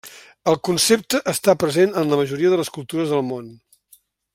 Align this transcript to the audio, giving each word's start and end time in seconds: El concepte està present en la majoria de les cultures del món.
El 0.51 0.55
concepte 0.69 1.21
està 1.33 1.55
present 1.65 1.95
en 2.03 2.11
la 2.13 2.21
majoria 2.23 2.55
de 2.55 2.61
les 2.63 2.75
cultures 2.79 3.15
del 3.17 3.27
món. 3.33 3.57